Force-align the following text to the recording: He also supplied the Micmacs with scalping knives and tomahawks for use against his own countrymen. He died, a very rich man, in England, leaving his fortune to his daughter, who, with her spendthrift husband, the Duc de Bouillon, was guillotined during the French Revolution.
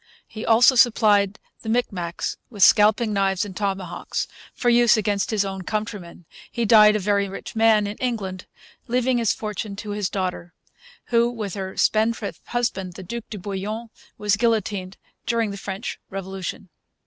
He 0.25 0.43
also 0.47 0.73
supplied 0.73 1.37
the 1.61 1.69
Micmacs 1.69 2.35
with 2.49 2.63
scalping 2.63 3.13
knives 3.13 3.45
and 3.45 3.55
tomahawks 3.55 4.27
for 4.51 4.67
use 4.71 4.97
against 4.97 5.29
his 5.29 5.45
own 5.45 5.61
countrymen. 5.61 6.25
He 6.51 6.65
died, 6.65 6.95
a 6.95 6.99
very 6.99 7.29
rich 7.29 7.55
man, 7.55 7.85
in 7.85 7.97
England, 7.97 8.47
leaving 8.87 9.19
his 9.19 9.31
fortune 9.31 9.75
to 9.75 9.91
his 9.91 10.09
daughter, 10.09 10.55
who, 11.09 11.29
with 11.29 11.53
her 11.53 11.77
spendthrift 11.77 12.41
husband, 12.47 12.93
the 12.93 13.03
Duc 13.03 13.25
de 13.29 13.37
Bouillon, 13.37 13.91
was 14.17 14.37
guillotined 14.37 14.97
during 15.27 15.51
the 15.51 15.55
French 15.55 15.99
Revolution. 16.09 16.69